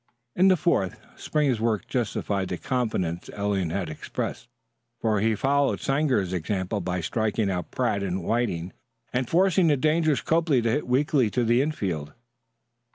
In 0.35 0.47
the 0.47 0.57
fourth 0.57 0.99
Springer's 1.15 1.61
work 1.61 1.85
justified 1.87 2.47
the 2.49 2.57
confidence 2.57 3.29
Eliot 3.33 3.69
had 3.69 3.87
expressed, 3.87 4.47
for 4.99 5.19
he 5.19 5.35
followed 5.35 5.79
Sanger's 5.79 6.33
example 6.33 6.81
by 6.81 7.01
striking 7.01 7.51
out 7.51 7.69
Pratt 7.69 8.01
and 8.01 8.23
Whiting 8.23 8.73
and 9.13 9.29
forcing 9.29 9.67
the 9.67 9.77
dangerous 9.77 10.21
Copley 10.21 10.63
to 10.63 10.71
hit 10.71 10.87
weakly 10.87 11.29
to 11.29 11.43
the 11.43 11.61
infield. 11.61 12.13